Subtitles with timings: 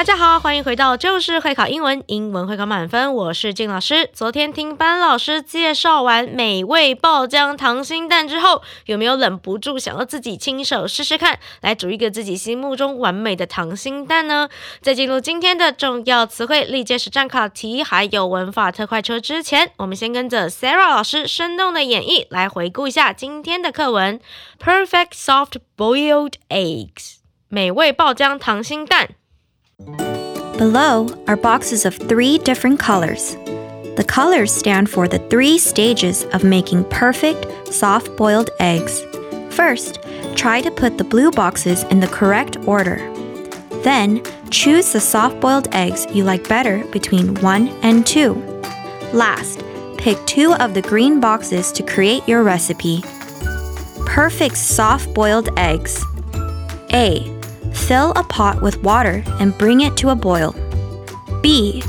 [0.00, 3.12] 大家好，欢迎回到就是会考英文，英文会考满分。
[3.12, 4.08] 我是静老师。
[4.14, 14.48] 昨天听班老师介绍完美味爆浆溏心蛋之后，有没有忍不住想要自己亲手试试看，来煮一个自己心目中完美的溏心蛋呢？
[14.80, 24.18] 在进入今天的重要词汇、历届实战考题还有文法特快车之前，我们先跟着 Sarah 老师生动的演绎来回顾一下今天的课文。
[24.58, 27.16] Perfect soft boiled eggs，
[27.48, 29.10] 美味爆浆溏心蛋。
[30.58, 33.36] Below are boxes of three different colors.
[33.96, 39.02] The colors stand for the three stages of making perfect, soft boiled eggs.
[39.50, 40.00] First,
[40.36, 42.96] try to put the blue boxes in the correct order.
[43.82, 48.34] Then, choose the soft boiled eggs you like better between 1 and 2.
[49.12, 49.64] Last,
[49.96, 53.02] pick two of the green boxes to create your recipe.
[54.06, 56.04] Perfect soft boiled eggs.
[56.92, 57.39] A.
[57.72, 60.54] Fill a pot with water and bring it to a boil.
[61.42, 61.82] B.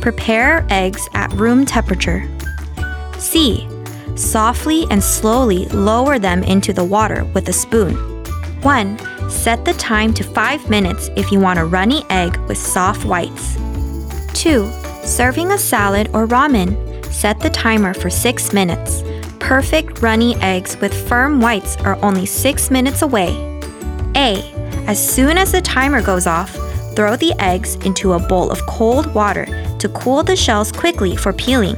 [0.00, 2.28] Prepare eggs at room temperature.
[3.18, 3.68] C.
[4.14, 7.94] Softly and slowly lower them into the water with a spoon.
[8.62, 9.30] 1.
[9.30, 13.56] Set the time to 5 minutes if you want a runny egg with soft whites.
[14.34, 14.70] 2.
[15.02, 17.04] Serving a salad or ramen.
[17.12, 19.02] Set the timer for 6 minutes.
[19.38, 23.30] Perfect runny eggs with firm whites are only 6 minutes away.
[24.16, 24.55] A.
[24.87, 26.51] As soon as the timer goes off,
[26.95, 29.45] throw the eggs into a bowl of cold water
[29.79, 31.75] to cool the shells quickly for peeling.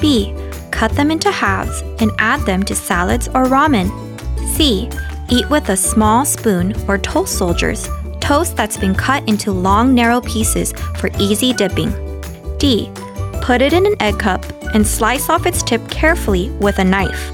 [0.00, 0.34] B.
[0.70, 3.88] Cut them into halves and add them to salads or ramen.
[4.48, 4.88] C.
[5.28, 7.88] Eat with a small spoon or toast soldiers,
[8.20, 11.92] toast that's been cut into long, narrow pieces for easy dipping.
[12.58, 12.90] D.
[13.42, 17.32] Put it in an egg cup and slice off its tip carefully with a knife.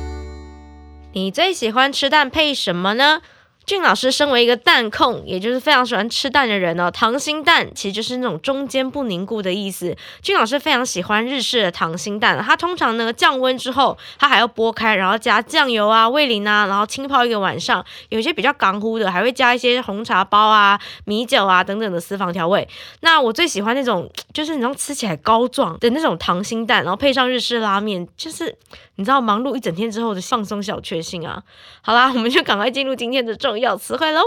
[1.13, 3.23] 你最喜欢吃蛋配什么呢？
[3.72, 6.92] 俊老师身为一个蛋控，也就是非常喜欢吃蛋的人哦。
[6.92, 9.96] 溏心蛋其实就是那种中间不凝固的意思。
[10.22, 17.82] 俊老师非常喜欢日式的溏心蛋，它通常呢降温之后，它还要剥开，然后加酱油啊、味淋啊，然后浸泡一个晚上。
[18.10, 22.68] 有些比较港乎的，还会加一些红茶包啊、米酒啊等等的私房调味。
[23.00, 28.54] 那我最喜欢那种，就是你知道吃起来膏状的那种溏心蛋，然后配上日式拉面，就是
[28.96, 31.42] 你知道忙碌一整天之后的放松小确幸啊。
[31.82, 34.22] 好啦，我们就赶快进入今天的重要词汇喽。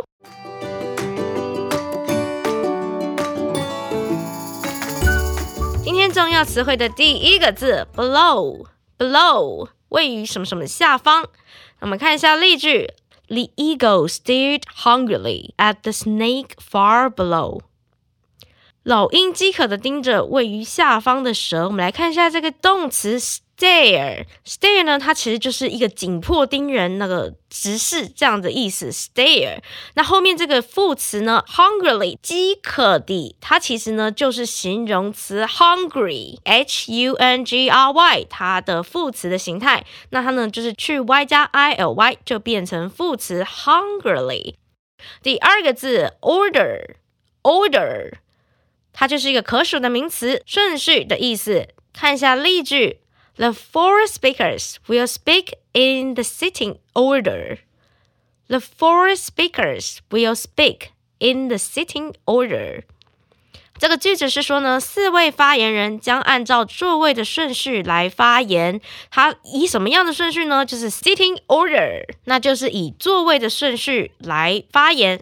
[5.83, 11.29] 今天重要词汇的第一个字 below，below 位于什么什么下方。
[11.81, 12.93] 我们看一下例句
[13.27, 17.63] ：The eagle stared hungrily at the snake far below。
[18.85, 21.65] 老鹰饥渴的盯着位于下方的蛇。
[21.65, 23.19] 我们来看一下这个动词
[23.57, 28.91] stare，stare 呢，它其实就是一个紧迫盯人、那个直视这样的意思。
[28.91, 29.59] stare，
[29.95, 39.85] 那后面这个副词呢，hungrily 饥渴的，它其实呢就是形容词 hungry，h u n g r y，它的副词的形态。
[40.11, 44.55] 那它呢就是去 y 加 i l y 就变成副词 hungrily。
[45.23, 48.15] 第二个字 order，order。
[48.97, 51.69] 它就是一个可数的名词，顺序的意思。
[51.93, 53.01] 看一下例句
[53.36, 57.60] ：The four speakers will speak in the sitting order.
[58.48, 60.90] The four speakers will speak
[61.20, 62.84] in the sitting order.
[63.78, 68.82] 这个句子是说呢，四位发言人将按照座位的顺序来发言。
[69.10, 70.66] 它以什么样的顺序呢？
[70.66, 75.22] 就是 sitting order，那就是以座位的顺序来发言。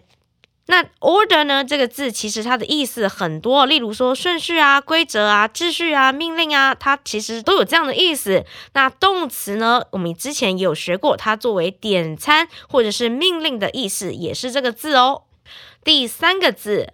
[0.67, 1.65] 那 order 呢？
[1.65, 8.45] 这个字其实它的意思很多，例如说顺序啊、规则啊、秩序啊、命令啊，它其实都有这样的意思。
[8.71, 9.83] 那动词呢？
[9.91, 15.23] 我们之前有学过，它作为点餐或者是命令的意思，也是这个字哦。
[15.83, 16.93] 第三个字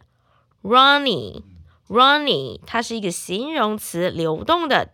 [0.64, 4.90] runny，runny，它是一个形容词，流动的。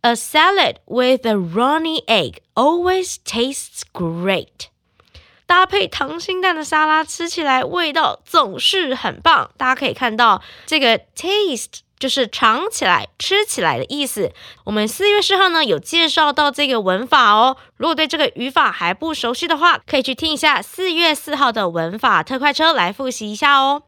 [0.00, 4.70] A salad with a runny egg always tastes great.
[5.50, 9.50] 搭配溏心蛋的沙拉，吃起来味道总是很棒。
[9.56, 11.80] 大家可以看到这个 taste。
[11.98, 14.32] 就是尝起来、吃起来的意思。
[14.64, 17.58] 我们四月四号呢有介绍到这个文法哦。
[17.76, 23.82] 如果对这个语法还不熟悉的话，可以去听一下四月四号的文法特快车来复习一下哦。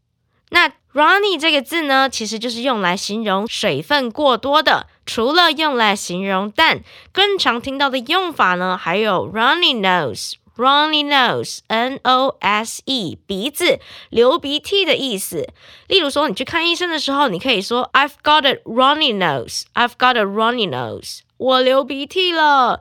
[0.51, 4.85] 那 runny 这个字呢，其实就是用来形容水分过多的。
[5.07, 6.81] 除了用来形容蛋，
[7.11, 10.33] 更常听到的用法呢，还有 runny nose。
[10.55, 13.79] Runny nose, N-O-S-E，鼻子
[14.09, 15.49] 流鼻涕的意思。
[15.87, 22.79] 例如说，你去看医生的时候，你可以说 "I've got a runny nose, I've got a runny nose，我流鼻涕了。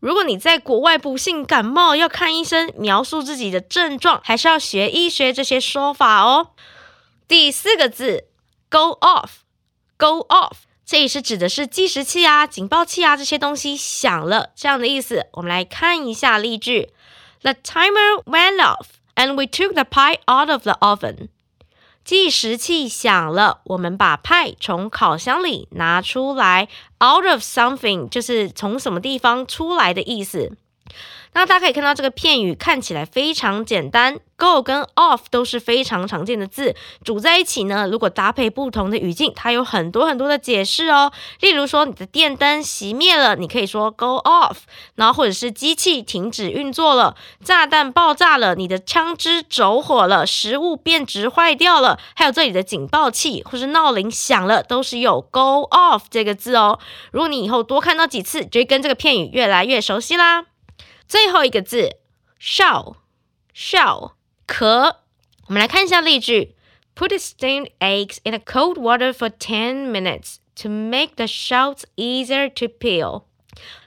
[0.00, 6.48] 如果你在国外不幸感冒要看医生，描述自己的症状，还是要学一学这些说法哦。
[7.28, 8.24] 第四个字
[8.68, 15.28] ，go off，go off，这里是指的是计时器啊、警报器啊这些东西响了这样的意思。
[15.34, 16.92] 我们来看一下例句。
[17.41, 21.29] The timer went off, and we took the pie out of the oven.
[22.03, 26.69] 计时器响了，我们把派从烤箱里拿出来。
[26.99, 30.57] Out of something 就是从什么地方出来的意思。
[31.34, 41.10] 那大家可以看到这个片语看起来非常简单，go 跟 off 都是非常常见的字，组在一起呢，如果搭配不同的语境，它有很多很多的解释哦。
[41.40, 44.56] 例如说，你的电灯熄灭了，你可以说 go off，
[44.96, 56.78] 然后或者是机器停止运作了，炸弹爆炸了，你的枪支走火了，食物变质坏掉了，还有这里的警报器或是闹铃响了，都是有 go off 这个字哦。
[57.10, 60.44] 如果你以后多看到几次，就会跟这个片语越来越熟悉啦。
[61.07, 61.97] 最后一个字，
[62.39, 64.11] shell，shell，
[64.45, 64.97] 壳。
[65.47, 66.55] 我们来看一下例句：
[66.95, 72.65] Put steamed eggs in a cold water for ten minutes to make the shells easier to
[72.67, 73.23] peel。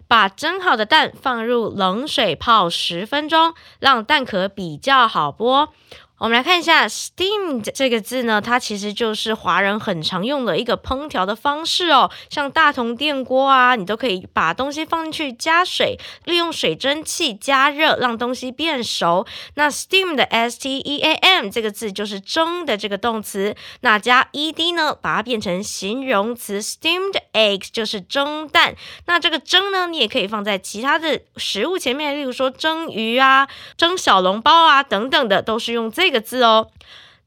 [0.08, 5.68] 把蒸好的蛋放入冷水泡十分钟，让蛋壳比较好剥。
[6.17, 12.09] 我们来看一下 steamed 这个字呢，它其实就是华人很常用的一个烹调的方式哦。
[12.29, 19.27] 像大同电锅啊，你都可以把东西放进去加水，利用水蒸气加热，让东西变熟。
[19.55, 28.73] 那 steam 的 s t e a m 这个字就是蒸的这个动词，那加 e d 呢，把它变成形容词 steamed eggs 就是蒸蛋。
[29.05, 36.04] 那这个蒸呢，你也可以放在其他的食物前面，例如说蒸鱼啊、蒸小笼包啊等等的，都是用这。
[36.05, 36.69] 这个字哦，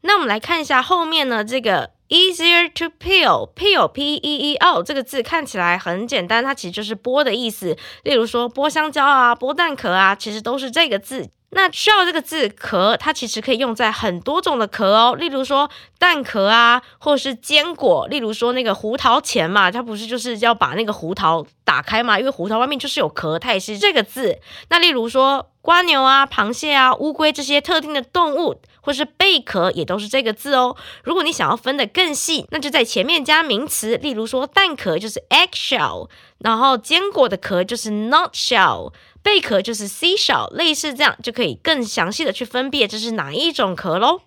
[0.03, 7.77] 那我们来看一下后面呢，这个 easier to peel，peel p e e l 这个字看起来很简单，它其实就是剥的意思。
[8.05, 11.29] 例如说剥香蕉啊，剥蛋壳啊，其实都是这个字。
[11.51, 24.39] 那需要这个字壳，它其实可以用在很多种的壳哦，例如说蛋壳啊，或者是坚果，例如说那个胡桃钳嘛，它不是就是要把那个胡桃打开嘛，因为胡桃外面就是有壳，它也是这个字。
[24.69, 30.75] 那例如说瓜牛啊、螃蟹啊、乌龟这些特定的动物，或是贝壳也都是这个字哦。
[31.05, 38.94] 如果你想要分得更细，那就在前面加名词，例如说蛋壳就是 egg shell，然后坚果的壳就是 nut shell。
[39.23, 44.23] 贝壳就是 seashell，类似这样就可以更详细的去分辨这是哪一种壳喽。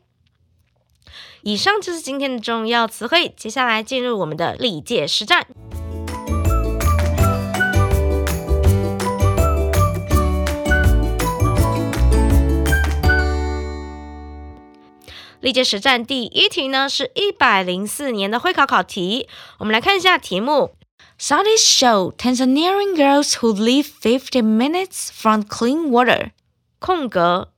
[1.41, 5.47] 以上就是今天的重要词汇，接下来进入我们的历届实战。
[15.42, 20.76] 历届实战第一题呢，是一百零四年的会考考题，我们来看一下题目。
[21.19, 26.30] Studies show Tanzanian girls who live 50 minutes from clean water
[26.80, 27.50] 空格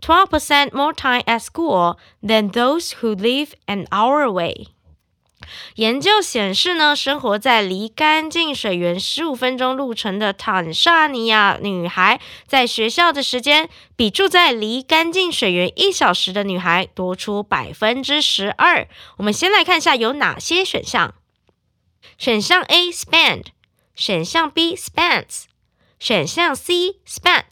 [0.00, 4.68] 12% more time at school than those who live an hour away。
[5.76, 18.88] 研究显示呢，生活在离干净水源十五分钟路程的坦桑尼亚女孩，在学校的时间比住在离干净水源一小时的女孩多出百分之十二。
[19.18, 21.14] 我们先来看一下有哪些选项。
[22.18, 23.46] 选项 A spend，
[23.94, 25.44] 选项 B spends，
[25.98, 27.44] 选项 C spent，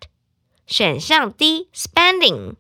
[0.67, 2.55] 选项 D spending。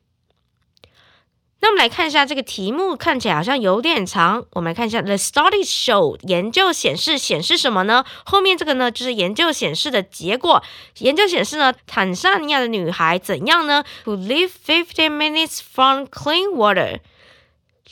[1.64, 4.44] 那我们来看一下这个题目，看起来好像有点长。
[4.50, 8.04] 我们来看一下 The study show 研究显示显示什么呢？
[8.26, 10.62] 后面这个呢，就是研究显示的结果。
[10.99, 17.00] 研究显示呢，坦桑尼亚的女孩怎样呢？Who live fifty minutes from clean water。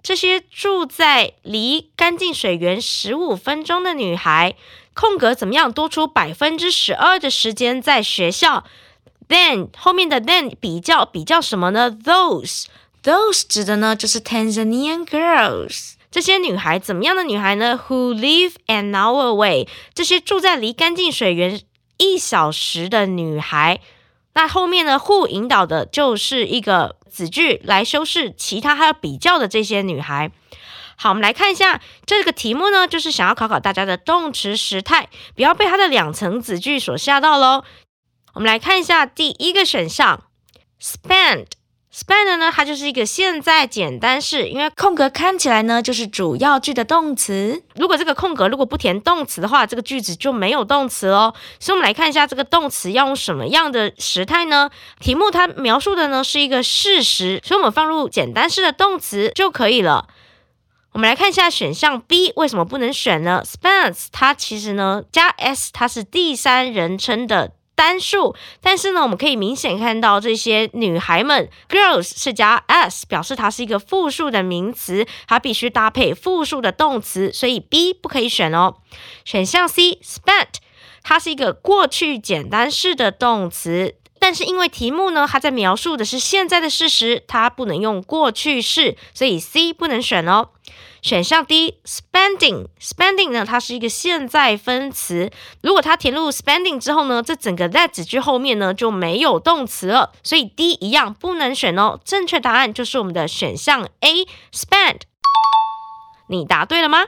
[0.02, 4.54] 这些住在离干净水源十五分钟的女孩，
[4.92, 5.72] 空格怎么样？
[5.72, 8.64] 多出百分之十二的时间在学校。
[9.28, 12.66] Then 后面的 then 比较比较什么呢？Those
[13.02, 15.94] those 指的呢就是 Tanzanian girls。
[16.10, 19.66] 这些女孩怎么样的女孩呢？Who live an hour away。
[19.94, 21.62] 这些住在离干净水源
[21.96, 23.80] 一小时的女孩。
[24.34, 30.30] 那后面呢互引导的就是一个子句来修饰其他还有比较的这些女孩。
[30.96, 37.64] 好，我们来看一下这个题目呢，就是想要考考大家的动词时态，不要被它的两层子句所吓到喽。
[38.34, 40.24] 我们来看一下第一个选项
[40.80, 41.46] ，spend。
[41.94, 47.62] Spend 呢，它就是一个现在简单式，因为空格看起来呢就是主要句的动词。
[47.74, 51.34] 如果这个空格如果不填动词的话，这个句子就没有动词哦。
[51.60, 54.70] 所以，我们来看一下这个动词要用什么样的时态呢？
[55.00, 60.08] 题目它描述的呢是一个事实，所以我们放入简单式的动词就可以了。
[60.92, 78.76] 我们来看一下选项 B 为什么不能选呢？Spans 它其实呢加 s 它是第三人称的单数，但是呢我们可以明显看到这些女孩们 girls 是加 s 表示它是一个复数的名词，它必须搭配复数的动词，所以 B 不可以选哦。
[79.24, 80.54] 选项 C spent
[81.02, 83.96] 它是一个过去简单式的动词。
[84.18, 90.50] 但是因为题目呢，它在描述的是现在的事实，它不能用过去式，所以 C 不能选哦。
[91.02, 101.98] 选项 D，spending，spending 呢，它是一个现在分词，如果它填入 spending 之后呢，这整个 that 子句后面呢就没有动词了，所以 D 一样不能选哦。
[102.04, 105.00] 正确答案就是我们的选项 A，spend。
[106.28, 107.06] 你答对了吗？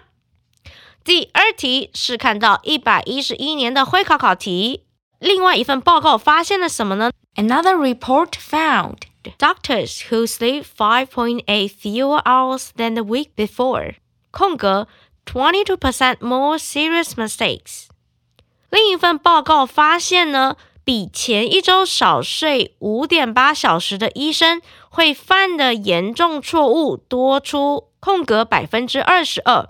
[1.04, 4.84] 第二题是看到一百一十一年的会考考题。
[5.20, 8.96] 另外一份报告发现了什么呢？Another report found
[9.37, 13.95] doctors who sleep 5.8 fewer hours than the week before.
[14.31, 14.87] 空格
[15.25, 17.87] 22% more serious mistakes.
[18.69, 29.69] 另一份报告发现呢，比前一周少睡五点八小时的医生会犯的严重错误多出空格百分之二十二。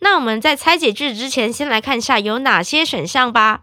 [0.00, 3.62] 那我们在拆解句子之前，先来看一下有哪些选项吧。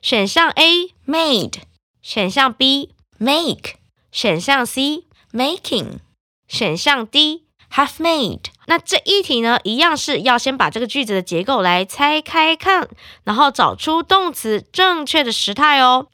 [0.00, 1.54] 选项 A made，
[2.00, 3.74] 选项 B make，
[4.17, 5.99] 选项 C making，
[6.47, 8.45] 选项 D have made。
[8.65, 12.89] 那这一题呢，一样是要先把这个句子的结构来拆开看，
[13.25, 16.07] 然后找出动词正确的时态哦。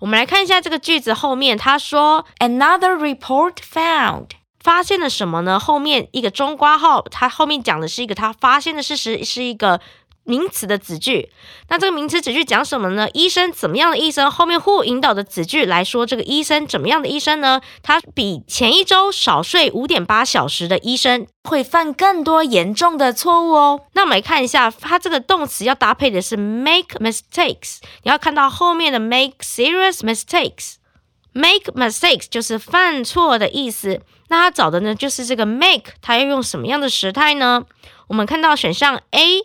[0.00, 5.60] 我们来看一下这个句子后面，他说 Another report found，发现了什么呢？
[5.60, 9.80] 后面一个中括号，它后面讲的是一个他发现的事实，是一个。
[10.26, 11.30] 名词的子句，
[11.68, 13.08] 那这个名词子句讲什么呢？
[13.14, 14.30] 医生怎么样的医生？
[14.30, 17.60] 后面互引导的子句来说，这个医生怎么样的医生呢？
[17.82, 23.80] 他比前一周少睡五点八小时的医生会犯更多严重的错误哦。
[23.92, 34.00] 那我们来看一下，它这个动词要搭配的是 make mistakes，你要看到后面的 make serious mistakes，make mistakes 就是犯错的意思。
[34.28, 37.64] 那它找的呢就是这个 make，它要用什么样的时态呢？
[38.08, 39.42] 我们看到选项 A。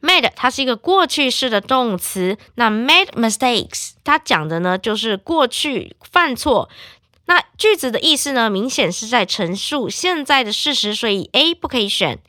[0.00, 6.68] Made 它是一个过去式的动词，那 made mistakes 它讲的呢就是过去犯错。
[7.26, 12.20] 那句子的意思呢，明显是在陈述现在的事实，所以 A 不可以选。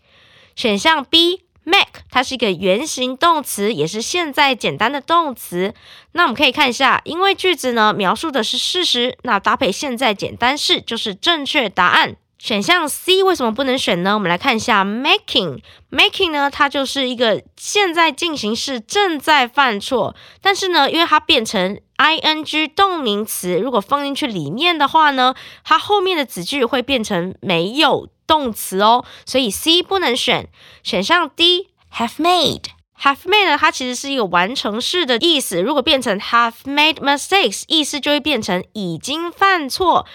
[0.55, 5.73] 选项 B make 它是一个原形动词，也是现在简单的动词。
[6.13, 12.17] 那我们可以看一下，因为句子呢描述的是事实，那搭配现在简单式就是正确答案。
[12.39, 14.13] 选项 C 为什么不能选呢？
[14.13, 20.15] 我们来看一下 making，making 呢，它就是一个现在进行式，正在犯错。
[20.41, 30.47] 但是呢，因为它变成 ing 动名词，如果放进去里面的话呢，它后面的子句会变成没有动词哦，所以 C 不能选。
[30.81, 40.05] 选项 D have made，have made 呢，它其实是一个完成式的意思，如果变成 have made mistakes，意思就会变成已经犯错。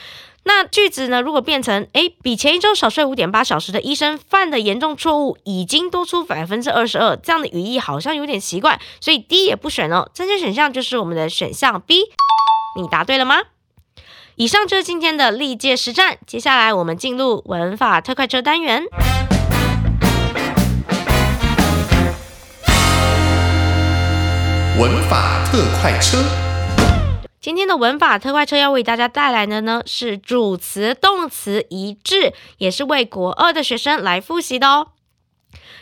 [0.47, 1.23] 那句子呢？
[1.23, 10.11] 如果变成诶，比前一周少睡五点八小时的医生犯的严重错误已经多出百分之二十二，这样的语义好像有点奇怪，所以 D 也不选哦。
[10.13, 12.03] 正确选项就是我们的选项 B。
[12.77, 13.37] 你答对了吗？
[14.37, 18.85] 以上就是今天的历届实战，接下来我们进入文法特快车单元。
[24.77, 26.44] 文法特快车。
[27.45, 34.93] 今天的文法特快车要为大家带来的呢是主词动词一致，也是为国二的学生来复习的哦。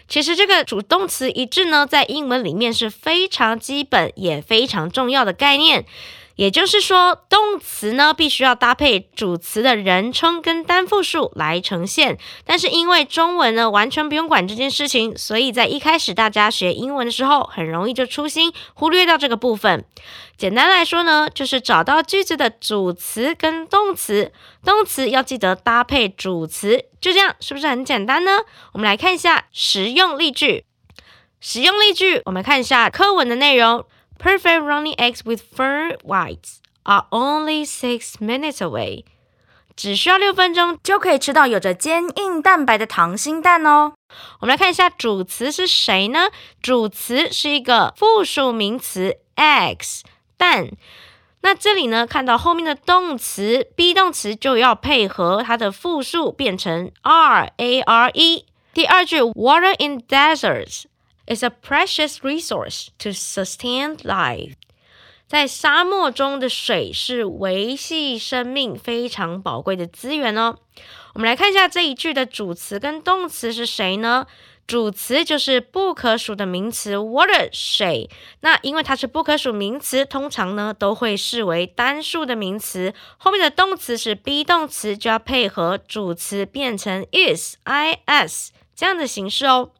[0.08, 5.86] 其实这个主动词一致呢，在英文里面是非常基本也非常重要的概念。
[6.36, 12.18] 也就是说，动词呢必须要搭配主词的人称跟单复数来呈现。
[12.44, 19.84] 但是因为中文呢完全不用管这件事情，所以在一开始大家学英文的时候，很容易就粗心忽略掉这个部分。
[20.36, 24.32] 简单来说呢，就是找到句子的主词跟动词，
[24.64, 28.38] 动词要记得搭配主词，就这样，是不是很简单呢？
[28.72, 30.64] 我们来看一下实用例句。
[31.40, 33.84] 实用例句，我们看一下课文的内容。
[34.21, 39.05] Perfect runny eggs with firm whites are only six minutes away.
[39.75, 43.93] 只需要六分钟就可以吃到有着坚硬蛋白的溏心蛋哦。
[44.39, 46.29] 我们来看一下主词是谁呢？
[46.61, 50.01] 主词是一个复数名词 eggs
[50.35, 50.69] 蛋。
[51.41, 58.45] 那这里呢，看到后面的动词 be 动词就要配合它的复数变成 are a r e。
[58.73, 60.85] 第二句 water in deserts
[61.32, 64.54] is a precious resource to sustain life。
[65.26, 70.58] 在沙漠中的水是维系生命非常宝贵的资源哦。
[71.14, 74.26] 我们来看一下这一句的主词跟动词是谁呢？
[74.66, 78.10] 主词就是不可数的名词 water 水。
[78.40, 82.92] 那因为它是不可数名词，通常呢都会视为单数的名词。
[83.16, 87.56] 后面的动词是 be 动词，就要配合主词变成 is
[88.06, 89.70] is 这样的形式哦。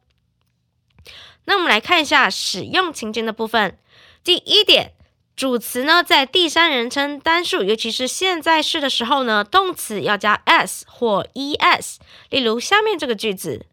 [1.45, 3.77] 那我们来看一下使用情境的部分。
[4.23, 4.93] 第一点。
[5.35, 11.95] 主词呢，在第三人称单数，尤其是现在式的时候呢，动词要加 s 或 es。
[12.29, 13.65] 例如下面这个句子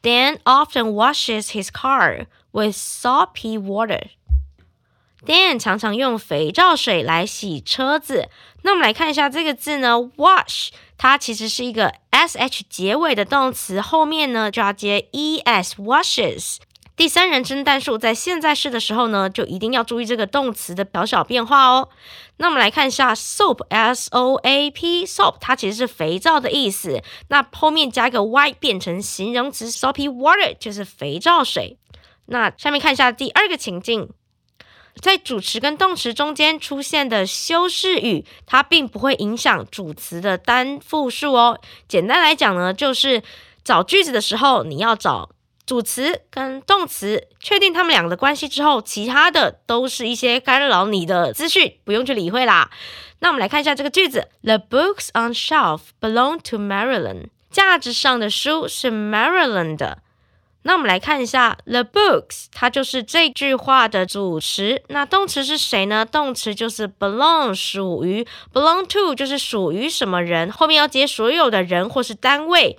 [0.00, 4.04] ：Dan often washes his car with soapy water。
[5.26, 8.30] Dan 常常用肥皂水来洗车子。
[8.62, 16.56] 那我们来看一下这个字呢，wash，它其实是一个 sh 结尾的动词，后面呢就要接 es washes。
[17.00, 21.88] 第三人称单数在现在式的时候呢，就一定要注意这个动词的小小变化哦。
[22.36, 27.02] 那我们来看一下 soap，s o a p，soap 它其实是肥皂的意思。
[27.28, 31.78] 那后面加个 y 变成形容词 soapy water 就是肥皂水。
[32.26, 34.10] 那下面看一下第二个情境，
[35.00, 41.58] 在主词跟动词中间出现的修饰语，它并不会影响主词的单复数哦。
[41.88, 43.22] 简单来讲呢，就是
[43.64, 45.30] 找句子的时候，你要找。
[45.70, 52.72] 主词跟动词确定他们两个的关系之后，其他的都是一些干扰你的资讯，不用去理会啦。
[53.20, 57.28] 那我们来看一下这个句子：The books on shelf belong to Marilyn。
[57.52, 59.98] 架子上的书是 Marilyn 的。
[60.62, 64.82] 那我们来看一下 The books，它就是这句话的主词。
[64.88, 66.04] 那动词是谁呢？
[66.04, 72.76] 动词就是 belong，属于 belong to 就是属于什么人，后面要接所有的人或是单位。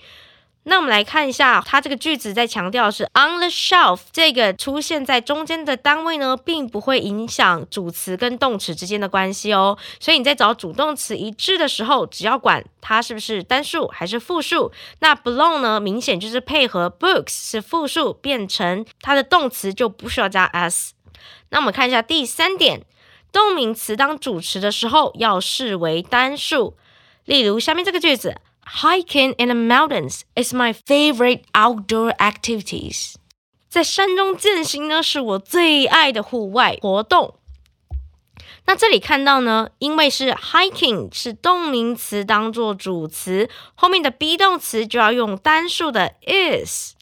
[0.63, 9.75] 那我们来看一下，它这个句子在强调是 on the shelf 这个出现在中间的单位呢，并不会影响主词跟动词之间的关系哦。
[9.99, 14.71] 所以你在找主动词一致的时候，只要管它是不是单数还是复数。
[14.99, 20.93] 那 belong 呢，明显就是配合 books 是复数，变成它的动词就不需要加 s。
[21.49, 22.85] 那我们看一下第三点，
[23.31, 26.77] 动名词当主词的时候要视为单数。
[27.25, 28.37] 例如下面这个句子。
[28.82, 33.14] Hiking in the mountains is my favorite outdoor activities。
[33.68, 37.34] 在山中践行呢，是我最爱的户外活动。
[38.66, 46.94] 那这里看到呢，因为是 hiking 是动名词当做主词，后面的 be 动词就要用单数的 is。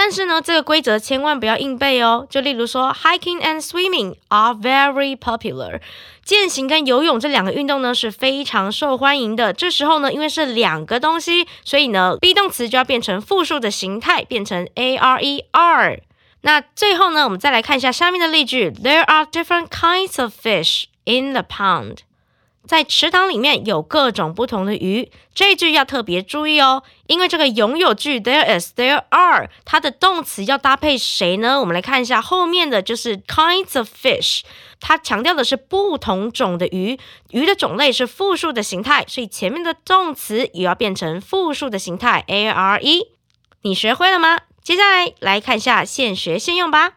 [0.00, 2.24] 但是呢，这个规则千万不要硬背哦。
[2.30, 5.80] 就例如说，hiking and swimming are very popular。
[6.24, 9.52] 健行跟游泳这两个运动呢是非常受欢迎的。
[9.52, 16.00] 这时候呢，因为是两个东西，所以呢，be 动词就要变成复数的形态，变成 a r e r。
[16.42, 21.96] 那最后呢，我们再来看一下下面的例句：There are different kinds of fish in the pond。
[22.68, 31.58] 在池塘里面有各种不同的鱼，这句要特别注意哦，因为这个拥有句 there is there are，它的动词要搭配谁呢？
[31.58, 34.42] 我们来看一下后面的就是 kinds of fish，
[34.80, 36.98] 它强调的是不同种的鱼，
[37.30, 43.08] 鱼的种类是复数的形态，所以前面的动词也要变成复数的形态 a r e。
[43.62, 44.40] 你学会了吗？
[44.62, 46.92] 接下来来看一下现学现用吧。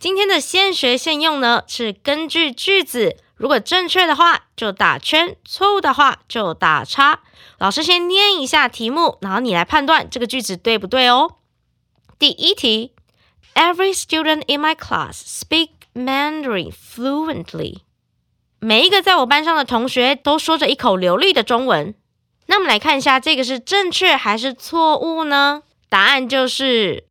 [0.00, 7.20] 今天的现学现用呢，是根据句子，如果正确的话就打圈，错误的话就打叉。
[7.58, 11.36] 老师先念一下题目，然后你来判断这个句子对不对哦。
[12.18, 12.94] 第一题
[13.54, 17.80] ：Every student in my class speak Mandarin fluently。
[18.58, 21.94] 每一个在我班上的同学都说着一口流利的中文。
[22.46, 25.62] 那我们来看一下，这个是正确还是错误呢？
[25.90, 27.09] 答案就是。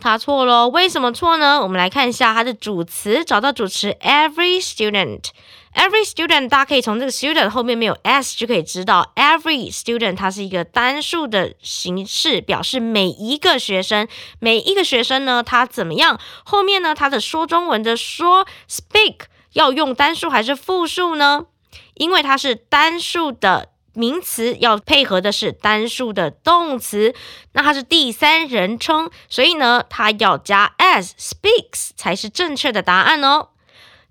[0.00, 1.60] 他错了，为什么错呢？
[1.60, 14.08] 我们来看一下它的主词，找到主词 every student，every student，大家可以从这个 student 后面没有 s 就可以知道 every student 它是一个单数的形式，表示每一个学生，
[14.38, 16.18] 每一个学生呢，他怎么样？
[16.44, 19.16] 后面呢，它的说中文的说 speak
[19.52, 21.46] 要用单数还是复数呢？
[21.94, 23.69] 因为它是单数的。
[23.94, 27.14] 名词要配合的是单数的动词，
[27.52, 33.48] 那它是第三人称，所以呢，它要加 as speaks 才是正确的答案哦。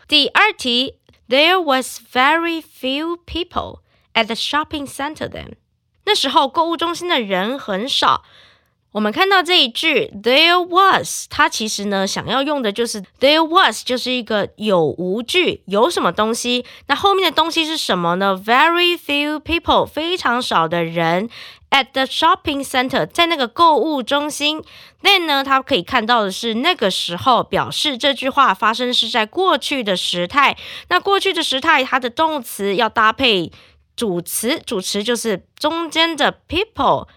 [0.08, 3.82] 第二题，There was very few people
[4.14, 5.54] at the shopping center then。
[6.06, 8.24] 那时候购物中心的人很少。
[8.92, 21.30] 我们看到这一句 there was，它其实呢想要用的就是 there was，就是一个有无句，有什么东西，那后面的东西是什么呢？Very few people，非常少的人
[21.70, 24.64] at the shopping center，在那个购物中心。
[25.04, 30.58] Then 呢，它可以看到的是那个时候，表示这句话发生是在过去的时态。
[30.88, 33.52] 那过去的时态，它的动词要搭配
[33.96, 37.08] 主词，主词就是中间的 people。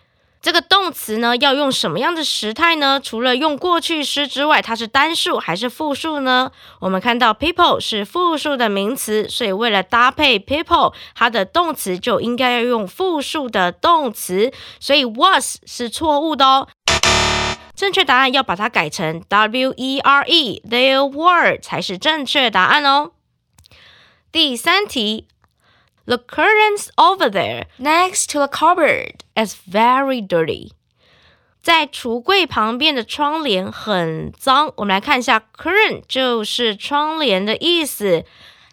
[0.42, 3.00] 这个动词呢，要用什么样的时态呢？
[3.00, 6.50] 除了用过去式之外，它是单数还是复数呢？
[6.80, 16.68] 我们看到 people 是复数的名词，所以为了搭配 people，它的动词就应该要用复数的动词，所以 was 是错误的哦。
[17.76, 23.12] 正确答案要把它改成 w e r e，there were 才是正确答案哦。
[24.32, 25.28] 第三题。
[26.05, 30.71] The curtains over there next to the cupboard is very dirty.
[31.61, 34.71] 在橱柜旁边的窗帘很脏。
[34.77, 38.23] 我们来看一下，curtain 就是窗帘的意思。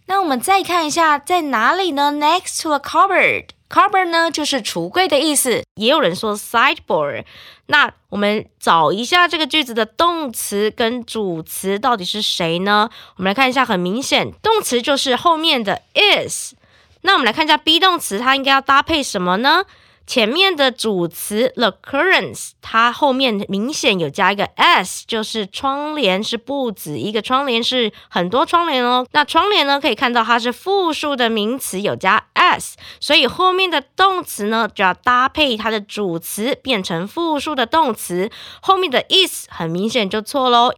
[0.06, 2.12] 那我们再看一下，在哪里呢？
[2.12, 3.48] Next to the cupboard.
[3.68, 5.64] Cupboard 呢就是橱柜的意思。
[5.74, 7.24] 也有人说 sideboard。
[7.66, 12.88] 那我们找一下这个句子的动词跟主词到底是谁呢？
[13.16, 16.54] 我们来看一下，很明显，动词就是后面的 is。
[17.01, 19.63] 那我们来看一下 be 动词，它应该要搭配什么呢？
[20.05, 29.05] 前面的主词 the curtains，它后面明显有加一个 s，就是窗帘是不止一个窗帘，是很多窗帘哦。
[29.11, 38.31] 那窗帘呢，可以看到它是复数的名词，有加 s，所以后面的动词呢就要搭配它的主词变成复数的动词，
[38.61, 40.71] 后面的 is 很明显就错喽。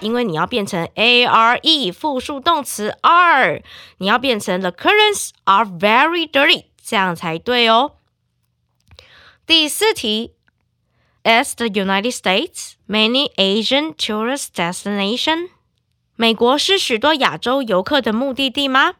[0.00, 3.62] 因为你要变成 a r e 复数动词 are，
[3.98, 7.92] 你要变成 the currents are very dirty，这样才对哦。
[9.46, 10.34] 第四题
[11.24, 15.48] ，As the United States many Asian tourist destination，
[16.16, 18.94] 美国是许多亚洲游客的目的地吗？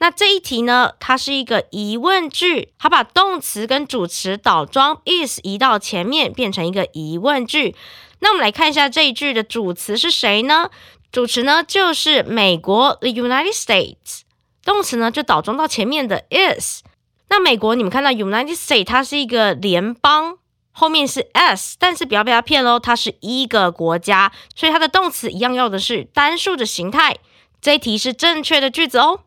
[0.00, 7.74] 那这一题呢，它是一个疑问句，它把动词跟主词倒装 is 移到前面，变成一个疑问句。
[8.20, 10.70] 那我们来看一下这一句的主词是谁呢？
[11.10, 14.20] 主词呢就是美国 the United States，
[14.64, 16.82] 动词呢就倒装到前面的 is。
[17.28, 20.38] 那美国你们看到 United States 它是一个联邦，
[20.70, 27.16] 后面是 s，但是不要被它骗喽，它是一个国家，所以它的动词一样要的是单数的形态。
[27.60, 29.20] 这一题是正确的句子哦。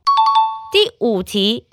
[0.72, 1.66] 第五题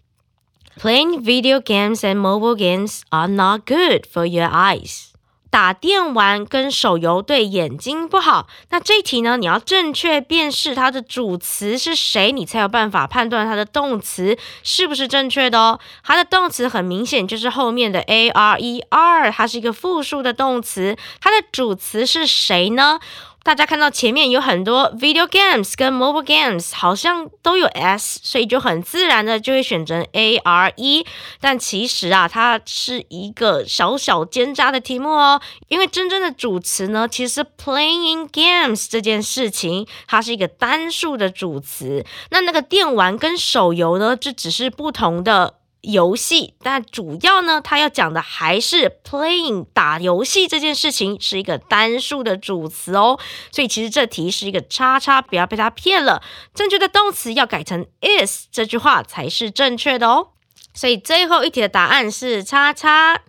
[0.76, 5.11] ，Playing video games and mobile games are not good for your eyes。
[5.50, 8.48] 打电玩跟手游对眼睛不好。
[8.70, 9.37] 那这题呢？
[9.37, 15.80] 你要正确辨识它的主词是谁，你才有办法判断它的动词是不是正确的哦。
[16.04, 20.98] 它的动词很明显就是后面的 a r e r，它是一个复数的动词。
[21.20, 23.00] 它的主词是谁呢？
[23.44, 31.07] 大家看到前面有很多 video games 跟 mobile games，好像都有 s，所以就很自然的就会选择 a r e。
[31.40, 42.05] 但其实啊，它是一个小小奸诈的题目哦，因为真正的主词呢，其实 playing games 这件事情，它是一个单数的主词。
[42.31, 45.55] 那那个电玩跟手游呢，这只是不同的。
[45.81, 53.19] 游戏，但主要呢，它要讲的还是 playing 打游戏这件事情是一个单数的主词哦，
[53.53, 56.23] 所以其实这题是一个叉叉，不要被它骗了。
[56.55, 60.31] 正确的动词要改成 is，这句话才是正确的哦。
[60.75, 63.21] 所以最后一题的答案是叉叉，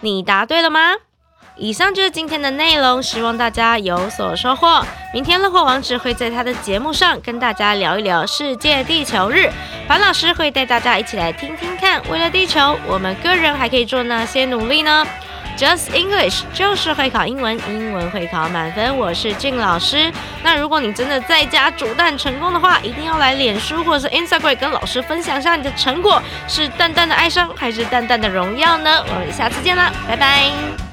[0.00, 0.94] 你答对了吗？
[1.58, 4.80] 以上就是今天的内容，希望大家有所收获。
[5.12, 9.50] 明天乐活王子会在他的节目上跟大家聊一聊世界地球日，
[9.88, 15.04] 樊老师会带大家一起来听听看，为了地球，我们个人还可以做哪些努力呢
[15.56, 18.96] ？Just English 就是会考英文，英文会考满分。
[18.96, 20.12] 我是俊老师。
[20.44, 29.02] 那如果你真的在家煮蛋成功的话，一定要来脸书或者是 Instagram 跟老师分享一下你的成果，是淡淡的哀伤还是淡淡的荣耀呢？
[29.08, 30.87] 我们下次见啦，拜拜。